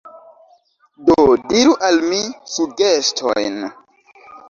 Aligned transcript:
Do 1.09 1.17
diru 1.53 1.77
al 1.91 2.01
mi 2.09 2.25
sugestojn. 2.57 3.65